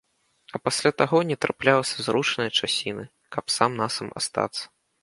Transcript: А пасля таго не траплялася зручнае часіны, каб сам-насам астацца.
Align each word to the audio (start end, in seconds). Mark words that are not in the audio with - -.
А 0.57 0.61
пасля 0.69 0.91
таго 1.01 1.17
не 1.31 1.37
траплялася 1.45 1.97
зручнае 2.09 2.49
часіны, 2.59 3.03
каб 3.39 3.45
сам-насам 3.59 4.07
астацца. 4.23 4.63